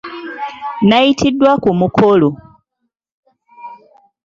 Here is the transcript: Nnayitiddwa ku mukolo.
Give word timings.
Nnayitiddwa 0.83 1.51
ku 1.63 1.69
mukolo. 1.79 2.29